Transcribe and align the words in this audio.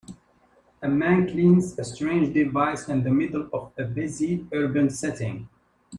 A 0.81 0.87
man 0.87 1.27
cleans 1.27 1.77
a 1.77 1.83
strange 1.83 2.33
device 2.33 2.89
in 2.89 3.03
the 3.03 3.11
middle 3.11 3.47
of 3.53 3.71
a 3.77 3.83
busy 3.83 4.47
urban 4.51 4.89
setting. 4.89 5.47